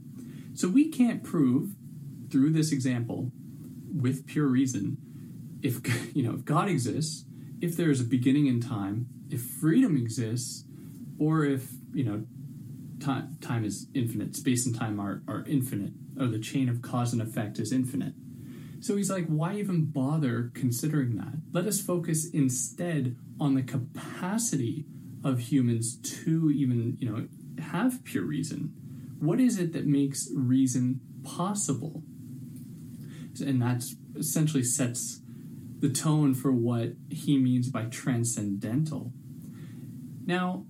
So 0.53 0.67
we 0.67 0.89
can't 0.89 1.23
prove 1.23 1.75
through 2.31 2.51
this 2.51 2.71
example 2.71 3.31
with 3.93 4.25
pure 4.25 4.47
reason 4.47 4.97
if 5.61 6.15
you 6.15 6.23
know 6.23 6.33
if 6.33 6.45
God 6.45 6.69
exists, 6.69 7.25
if 7.61 7.77
there 7.77 7.91
is 7.91 8.01
a 8.01 8.05
beginning 8.05 8.47
in 8.47 8.61
time, 8.61 9.07
if 9.29 9.41
freedom 9.41 9.95
exists, 9.97 10.65
or 11.19 11.45
if 11.45 11.69
you 11.93 12.03
know 12.03 12.23
time 12.99 13.37
time 13.41 13.63
is 13.63 13.87
infinite, 13.93 14.35
space 14.35 14.65
and 14.65 14.77
time 14.77 14.99
are, 14.99 15.21
are 15.27 15.43
infinite, 15.47 15.93
or 16.19 16.27
the 16.27 16.39
chain 16.39 16.69
of 16.69 16.81
cause 16.81 17.13
and 17.13 17.21
effect 17.21 17.59
is 17.59 17.71
infinite. 17.71 18.13
So 18.79 18.97
he's 18.97 19.11
like, 19.11 19.27
why 19.27 19.55
even 19.55 19.85
bother 19.85 20.51
considering 20.55 21.15
that? 21.17 21.33
Let 21.51 21.65
us 21.67 21.79
focus 21.79 22.27
instead 22.31 23.15
on 23.39 23.53
the 23.53 23.61
capacity 23.61 24.85
of 25.23 25.37
humans 25.37 25.97
to 25.97 26.49
even, 26.49 26.97
you 26.99 27.07
know, 27.07 27.27
have 27.63 28.03
pure 28.03 28.23
reason. 28.23 28.73
What 29.19 29.39
is 29.39 29.59
it 29.59 29.73
that 29.73 29.85
makes 29.85 30.29
reason 30.33 30.99
possible? 31.23 32.01
And 33.39 33.61
that 33.61 33.83
essentially 34.17 34.63
sets 34.63 35.21
the 35.79 35.89
tone 35.89 36.33
for 36.33 36.51
what 36.51 36.93
he 37.09 37.37
means 37.37 37.69
by 37.69 37.85
transcendental. 37.85 39.13
Now, 40.25 40.65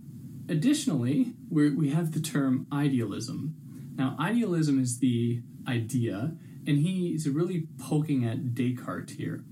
additionally, 0.48 1.34
we 1.50 1.90
have 1.90 2.14
the 2.14 2.22
term 2.22 2.68
idealism. 2.72 3.56
Now, 3.96 4.16
idealism 4.20 4.82
is 4.82 5.00
the 5.00 5.42
idea, 5.68 6.36
and 6.66 6.80
he's 6.80 7.28
really 7.28 7.68
poking 7.78 8.26
at 8.26 8.54
Descartes 8.54 9.12
here, 9.12 9.44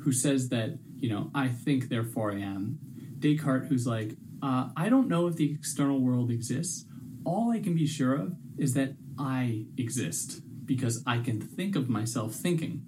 who 0.00 0.12
says 0.12 0.48
that, 0.50 0.78
you 0.98 1.10
know, 1.10 1.30
I 1.34 1.48
think, 1.48 1.88
therefore 1.88 2.32
I 2.32 2.40
am. 2.40 2.78
Descartes, 3.18 3.68
who's 3.68 3.86
like, 3.86 4.16
uh, 4.42 4.68
I 4.76 4.88
don't 4.88 5.08
know 5.08 5.26
if 5.26 5.36
the 5.36 5.50
external 5.52 6.00
world 6.00 6.30
exists. 6.30 6.86
All 7.24 7.50
I 7.50 7.60
can 7.60 7.74
be 7.74 7.86
sure 7.86 8.14
of 8.14 8.36
is 8.56 8.74
that 8.74 8.94
I 9.18 9.66
exist 9.76 10.40
because 10.70 11.02
I 11.04 11.18
can 11.18 11.40
think 11.40 11.74
of 11.74 11.88
myself 11.88 12.32
thinking. 12.32 12.84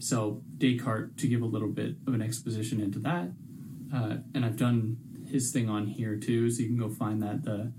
So, 0.00 0.42
Descartes, 0.58 1.16
to 1.18 1.28
give 1.28 1.42
a 1.42 1.46
little 1.46 1.68
bit 1.68 1.94
of 2.08 2.12
an 2.12 2.20
exposition 2.20 2.80
into 2.80 2.98
that, 2.98 3.30
uh, 3.94 4.16
and 4.34 4.44
I've 4.44 4.56
done 4.56 4.96
his 5.30 5.52
thing 5.52 5.68
on 5.68 5.86
here 5.86 6.16
too, 6.16 6.50
so 6.50 6.60
you 6.60 6.70
can 6.70 6.76
go 6.76 6.88
find 6.90 7.22
that. 7.22 7.44
The 7.44 7.72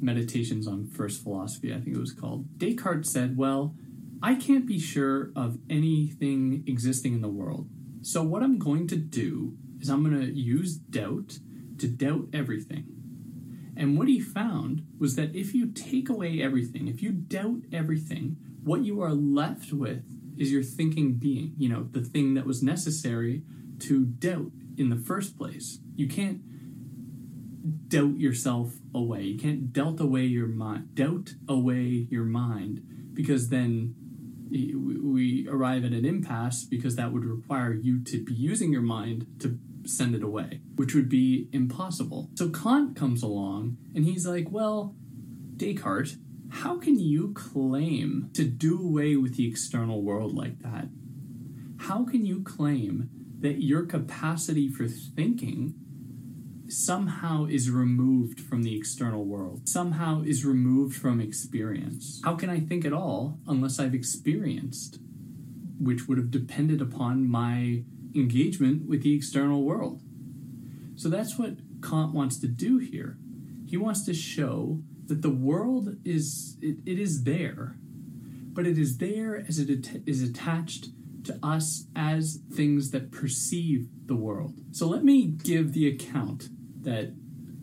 Meditations 0.00 0.66
on 0.66 0.86
First 0.86 1.22
Philosophy, 1.22 1.74
I 1.74 1.76
think 1.76 1.94
it 1.94 2.00
was 2.00 2.12
called. 2.12 2.58
Descartes 2.58 3.10
said, 3.10 3.36
Well, 3.36 3.74
I 4.22 4.34
can't 4.34 4.66
be 4.66 4.78
sure 4.78 5.30
of 5.36 5.58
anything 5.68 6.64
existing 6.66 7.12
in 7.12 7.20
the 7.20 7.28
world. 7.28 7.68
So, 8.00 8.22
what 8.22 8.42
I'm 8.42 8.58
going 8.58 8.88
to 8.88 8.96
do 8.96 9.58
is 9.78 9.90
I'm 9.90 10.02
going 10.02 10.18
to 10.18 10.32
use 10.32 10.74
doubt 10.76 11.38
to 11.78 11.86
doubt 11.86 12.28
everything. 12.32 12.93
And 13.76 13.98
what 13.98 14.08
he 14.08 14.20
found 14.20 14.86
was 14.98 15.16
that 15.16 15.34
if 15.34 15.54
you 15.54 15.66
take 15.66 16.08
away 16.08 16.40
everything, 16.40 16.88
if 16.88 17.02
you 17.02 17.10
doubt 17.12 17.62
everything, 17.72 18.36
what 18.62 18.84
you 18.84 19.00
are 19.02 19.12
left 19.12 19.72
with 19.72 20.04
is 20.38 20.52
your 20.52 20.62
thinking 20.62 21.14
being, 21.14 21.54
you 21.58 21.68
know, 21.68 21.88
the 21.90 22.02
thing 22.02 22.34
that 22.34 22.46
was 22.46 22.62
necessary 22.62 23.42
to 23.80 24.04
doubt 24.04 24.52
in 24.76 24.90
the 24.90 24.96
first 24.96 25.36
place. 25.36 25.78
You 25.96 26.08
can't 26.08 26.40
doubt 27.88 28.18
yourself 28.18 28.74
away. 28.94 29.22
You 29.22 29.38
can't 29.38 29.72
doubt 29.72 30.00
away 30.00 30.22
your 30.22 30.48
mind, 30.48 30.94
doubt 30.94 31.34
away 31.48 32.06
your 32.10 32.24
mind, 32.24 32.82
because 33.12 33.48
then 33.48 33.94
we 34.50 35.48
arrive 35.48 35.84
at 35.84 35.92
an 35.92 36.04
impasse 36.04 36.64
because 36.64 36.96
that 36.96 37.12
would 37.12 37.24
require 37.24 37.72
you 37.72 38.02
to 38.04 38.22
be 38.22 38.34
using 38.34 38.72
your 38.72 38.82
mind 38.82 39.26
to 39.40 39.58
send 39.86 40.14
it 40.14 40.22
away, 40.22 40.60
which 40.76 40.94
would 40.94 41.08
be 41.08 41.48
impossible. 41.52 42.30
So 42.34 42.48
Kant 42.50 42.96
comes 42.96 43.22
along 43.22 43.76
and 43.94 44.04
he's 44.04 44.26
like, 44.26 44.50
well, 44.50 44.94
Descartes, 45.56 46.16
how 46.50 46.78
can 46.78 46.98
you 46.98 47.32
claim 47.32 48.30
to 48.34 48.44
do 48.44 48.78
away 48.78 49.16
with 49.16 49.36
the 49.36 49.48
external 49.48 50.02
world 50.02 50.34
like 50.34 50.60
that? 50.60 50.88
How 51.78 52.04
can 52.04 52.24
you 52.24 52.42
claim 52.42 53.10
that 53.40 53.62
your 53.62 53.84
capacity 53.84 54.68
for 54.68 54.86
thinking 54.88 55.74
somehow 56.68 57.44
is 57.46 57.70
removed 57.70 58.40
from 58.40 58.62
the 58.62 58.76
external 58.76 59.24
world, 59.24 59.68
somehow 59.68 60.22
is 60.22 60.44
removed 60.44 60.96
from 60.96 61.20
experience? 61.20 62.20
How 62.24 62.36
can 62.36 62.50
I 62.50 62.60
think 62.60 62.84
at 62.84 62.92
all 62.92 63.38
unless 63.46 63.78
I've 63.78 63.94
experienced, 63.94 64.98
which 65.78 66.08
would 66.08 66.18
have 66.18 66.30
depended 66.30 66.80
upon 66.80 67.28
my 67.28 67.84
engagement 68.14 68.88
with 68.88 69.02
the 69.02 69.14
external 69.14 69.62
world? 69.64 70.02
So 70.96 71.08
that's 71.08 71.38
what 71.38 71.56
Kant 71.82 72.14
wants 72.14 72.38
to 72.40 72.46
do 72.46 72.78
here. 72.78 73.18
He 73.66 73.76
wants 73.76 74.04
to 74.06 74.14
show 74.14 74.80
that 75.06 75.22
the 75.22 75.30
world 75.30 75.96
is 76.04 76.56
it, 76.60 76.78
it 76.86 76.98
is 76.98 77.24
there 77.24 77.76
but 78.52 78.66
it 78.66 78.78
is 78.78 78.98
there 78.98 79.44
as 79.48 79.58
it 79.58 79.68
at- 79.70 80.02
is 80.06 80.22
attached 80.22 80.90
to 81.24 81.38
us 81.42 81.86
as 81.96 82.40
things 82.52 82.90
that 82.90 83.10
perceive 83.10 83.88
the 84.06 84.16
world 84.16 84.54
so 84.72 84.86
let 84.86 85.04
me 85.04 85.26
give 85.26 85.72
the 85.72 85.86
account 85.86 86.48
that 86.80 87.12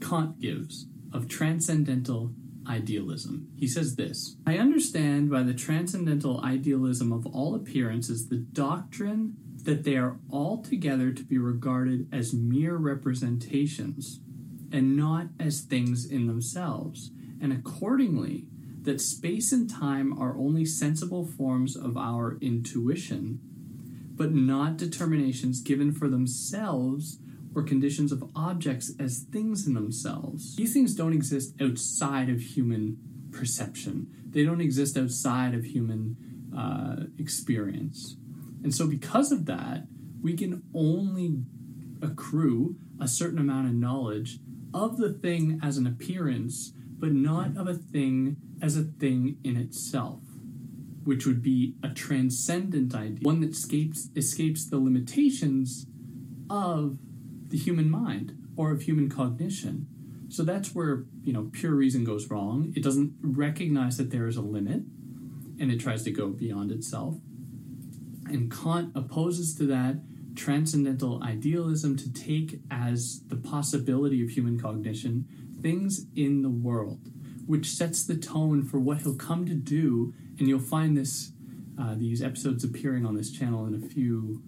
kant 0.02 0.40
gives 0.40 0.88
of 1.14 1.28
transcendental 1.28 2.32
idealism 2.68 3.48
he 3.58 3.68
says 3.68 3.96
this 3.96 4.36
i 4.46 4.58
understand 4.58 5.30
by 5.30 5.42
the 5.44 5.54
transcendental 5.54 6.42
idealism 6.44 7.12
of 7.12 7.26
all 7.28 7.56
appearances 7.56 8.30
the 8.30 8.38
doctrine 8.38 9.36
that 9.64 9.84
they 9.84 9.96
are 9.96 10.18
altogether 10.32 11.12
to 11.12 11.24
be 11.24 11.38
regarded 11.38 12.08
as 12.12 12.34
mere 12.34 12.76
representations 12.76 14.20
and 14.72 14.96
not 14.96 15.28
as 15.40 15.62
things 15.62 16.06
in 16.06 16.28
themselves 16.28 17.12
and 17.42 17.52
accordingly, 17.52 18.46
that 18.84 19.02
space 19.02 19.52
and 19.52 19.70
time 19.70 20.18
are 20.18 20.38
only 20.38 20.64
sensible 20.64 21.26
forms 21.26 21.76
of 21.76 21.98
our 21.98 22.38
intuition, 22.40 23.40
but 24.16 24.32
not 24.32 24.78
determinations 24.78 25.62
given 25.62 25.92
for 25.92 26.08
themselves 26.08 27.18
or 27.54 27.64
conditions 27.64 28.12
of 28.12 28.30
objects 28.36 28.94
as 29.00 29.26
things 29.32 29.68
in 29.68 29.74
themselves. 29.74 30.56
These 30.56 30.74
things 30.74 30.96
don't 30.96 31.14
exist 31.14 31.56
outside 31.60 32.30
of 32.30 32.40
human 32.40 32.98
perception, 33.32 34.08
they 34.30 34.44
don't 34.44 34.62
exist 34.62 34.98
outside 34.98 35.54
of 35.56 35.66
human 35.66 36.16
uh, 36.56 37.08
experience. 37.18 38.16
And 38.64 38.74
so, 38.74 38.88
because 38.88 39.32
of 39.32 39.46
that, 39.46 39.88
we 40.22 40.34
can 40.34 40.64
only 40.74 41.40
accrue 42.02 42.76
a 43.00 43.08
certain 43.08 43.40
amount 43.40 43.68
of 43.68 43.74
knowledge 43.74 44.40
of 44.74 44.98
the 44.98 45.12
thing 45.12 45.60
as 45.64 45.78
an 45.78 45.88
appearance 45.88 46.74
but 47.02 47.12
not 47.12 47.58
of 47.58 47.68
a 47.68 47.74
thing 47.74 48.38
as 48.62 48.78
a 48.78 48.84
thing 48.84 49.38
in 49.44 49.58
itself, 49.58 50.22
which 51.04 51.26
would 51.26 51.42
be 51.42 51.74
a 51.84 51.90
transcendent 51.90 52.94
idea, 52.94 53.20
one 53.24 53.42
that 53.42 53.50
escapes, 53.50 54.10
escapes 54.16 54.70
the 54.70 54.78
limitations 54.78 55.88
of 56.48 57.00
the 57.48 57.58
human 57.58 57.90
mind 57.90 58.38
or 58.56 58.72
of 58.72 58.84
human 58.84 59.10
cognition. 59.10 59.88
So 60.30 60.44
that's 60.44 60.76
where, 60.76 61.06
you 61.24 61.34
know, 61.34 61.50
pure 61.52 61.74
reason 61.74 62.04
goes 62.04 62.30
wrong. 62.30 62.72
It 62.76 62.84
doesn't 62.84 63.16
recognize 63.22 63.98
that 63.98 64.12
there 64.12 64.28
is 64.28 64.38
a 64.38 64.42
limit 64.42 64.84
and 65.60 65.72
it 65.72 65.80
tries 65.80 66.04
to 66.04 66.12
go 66.12 66.28
beyond 66.28 66.72
itself. 66.72 67.16
And 68.32 68.52
Kant 68.52 68.92
opposes 68.96 69.56
to 69.56 69.66
that 69.68 69.98
transcendental 70.36 71.22
idealism 71.24 71.98
to 71.98 72.12
take 72.14 72.62
as 72.72 73.22
the 73.28 73.36
possibility 73.36 74.24
of 74.24 74.30
human 74.30 74.60
cognition 74.60 75.28
things 75.62 76.06
in 76.16 76.42
the 76.42 76.50
world, 76.50 77.12
which 77.46 77.68
sets 77.68 78.06
the 78.06 78.16
tone 78.16 78.64
for 78.64 78.80
what 78.80 79.00
he'll 79.02 79.16
come 79.16 79.46
to 79.46 79.54
do. 79.54 80.14
And 80.40 80.48
you'll 80.48 80.60
find 80.60 80.98
this 80.98 81.32
uh, 81.80 81.96
these 81.96 82.22
episodes 82.22 82.64
appearing 82.64 83.06
on 83.06 83.16
this 83.16 83.32
channel 83.32 83.66
in 83.66 83.74
a 83.74 83.80
few, 83.80 84.42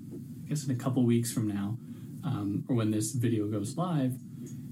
I 0.46 0.50
guess, 0.50 0.66
in 0.66 0.72
a 0.72 0.76
couple 0.76 1.04
weeks 1.04 1.32
from 1.32 1.48
now, 1.48 1.78
um, 2.24 2.64
or 2.68 2.76
when 2.76 2.92
this 2.92 3.12
video 3.12 3.48
goes 3.48 3.78
live. 3.78 4.14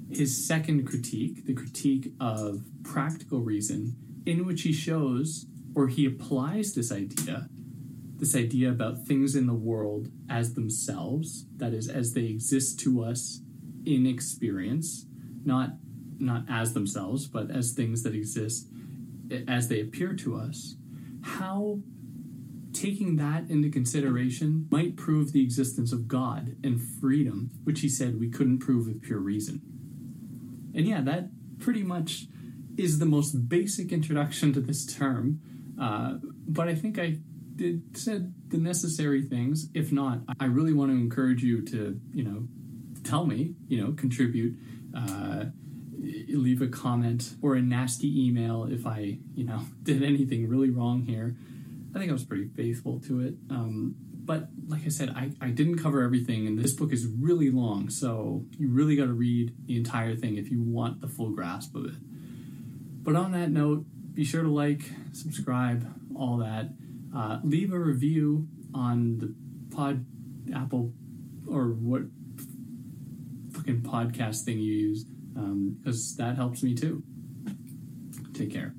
His 0.10 0.45
second 0.45 0.86
critique, 0.86 1.45
the 1.45 1.54
critique 1.54 2.12
of 2.19 2.63
practical 2.84 3.39
reason, 3.39 3.95
in 4.26 4.45
which 4.45 4.63
he 4.63 4.74
shows 4.74 5.45
or 5.74 5.88
he 5.88 6.06
applies 6.06 6.74
this 6.74 6.91
idea 6.91 7.47
this 8.21 8.36
idea 8.36 8.69
about 8.69 8.99
things 8.99 9.36
in 9.36 9.47
the 9.47 9.53
world 9.53 10.07
as 10.29 10.53
themselves, 10.53 11.47
that 11.57 11.73
is, 11.73 11.89
as 11.89 12.13
they 12.13 12.25
exist 12.25 12.79
to 12.79 13.03
us 13.03 13.41
in 13.84 14.05
experience, 14.05 15.07
not 15.43 15.71
not 16.19 16.43
as 16.47 16.73
themselves, 16.73 17.25
but 17.25 17.49
as 17.49 17.71
things 17.71 18.03
that 18.03 18.13
exist 18.13 18.67
as 19.47 19.69
they 19.69 19.81
appear 19.81 20.13
to 20.13 20.36
us. 20.36 20.75
How 21.23 21.79
taking 22.73 23.15
that 23.15 23.49
into 23.49 23.71
consideration 23.71 24.67
might 24.69 24.95
prove 24.95 25.31
the 25.31 25.43
existence 25.43 25.91
of 25.91 26.07
God 26.07 26.55
and 26.63 26.79
freedom, 26.79 27.49
which 27.63 27.81
he 27.81 27.89
said 27.89 28.19
we 28.19 28.29
couldn't 28.29 28.60
prove 28.60 28.86
with 28.86 29.01
pure 29.01 29.17
reason. 29.17 29.62
And 30.75 30.86
yeah, 30.86 31.01
that 31.01 31.29
pretty 31.57 31.81
much 31.81 32.27
is 32.77 32.99
the 32.99 33.05
most 33.07 33.49
basic 33.49 33.91
introduction 33.91 34.53
to 34.53 34.62
this 34.62 34.86
term. 34.86 35.39
Uh, 35.81 36.19
but 36.47 36.67
I 36.67 36.75
think 36.75 36.99
I 36.99 37.17
did 37.62 37.95
said 37.97 38.34
the 38.47 38.58
necessary 38.58 39.21
things. 39.21 39.69
If 39.74 39.91
not, 39.91 40.21
I 40.39 40.45
really 40.45 40.74
want 40.74 40.91
to 40.91 40.97
encourage 40.97 41.43
you 41.43 41.62
to, 41.65 42.00
you 42.13 42.24
know, 42.24 42.47
tell 43.04 43.26
me, 43.26 43.54
you 43.67 43.82
know, 43.82 43.93
contribute, 43.93 44.58
uh, 44.95 45.45
leave 46.00 46.62
a 46.62 46.67
comment 46.67 47.36
or 47.41 47.56
a 47.56 47.62
nasty 47.62 48.28
email 48.28 48.67
if 48.69 48.88
I, 48.88 49.19
you 49.36 49.45
know, 49.45 49.62
did 49.84 50.04
anything 50.04 50.47
really 50.47 50.71
wrong 50.71 51.04
here. 51.04 51.36
I 51.93 52.00
think 52.00 52.10
I 52.10 52.13
was 52.13 52.24
pretty 52.24 52.47
faithful 52.47 53.00
to 53.02 53.19
it. 53.21 53.36
Um, 53.50 53.95
but 54.24 54.47
like 54.67 54.86
I 54.86 54.89
said, 54.89 55.10
I, 55.10 55.32
I 55.41 55.50
didn't 55.50 55.78
cover 55.78 56.02
everything, 56.02 56.47
and 56.47 56.58
this 56.58 56.74
book 56.74 56.93
is 56.93 57.06
really 57.06 57.50
long, 57.50 57.89
so 57.89 58.45
you 58.58 58.69
really 58.69 58.95
got 58.95 59.06
to 59.06 59.13
read 59.13 59.54
the 59.65 59.76
entire 59.76 60.15
thing 60.15 60.38
if 60.38 60.50
you 60.50 60.62
want 60.62 61.02
the 61.02 61.08
full 61.08 61.32
grasp 61.32 61.76
of 61.76 61.86
it. 61.86 61.95
But 63.04 63.15
on 63.15 63.32
that 63.34 63.50
note, 63.50 63.86
be 64.13 64.24
sure 64.24 64.43
to 64.43 64.50
like, 64.50 64.84
subscribe, 65.12 65.91
all 66.15 66.38
that. 66.38 66.69
Uh, 67.15 67.39
leave 67.43 67.74
a 67.74 67.80
review 67.80 68.47
on 68.74 69.17
the 69.17 69.34
pod 69.76 70.06
Apple 70.56 70.93
or 71.47 71.69
what 71.69 72.04
fucking 73.52 73.82
podcast 73.82 74.43
thing 74.43 74.60
you 74.60 74.74
use 74.74 75.04
because 75.04 76.19
um, 76.19 76.26
that 76.26 76.36
helps 76.36 76.63
me 76.63 76.74
too. 76.74 77.04
Take 78.34 78.52
care. 78.52 78.74